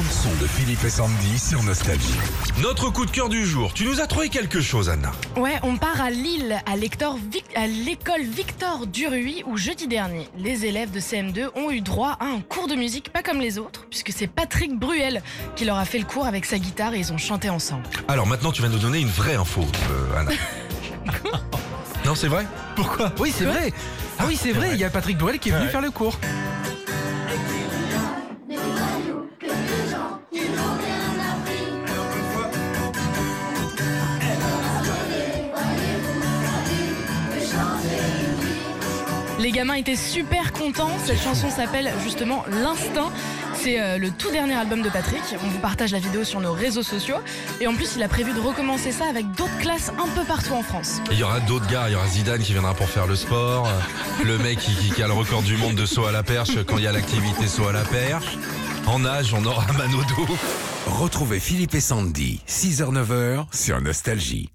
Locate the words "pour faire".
52.74-53.06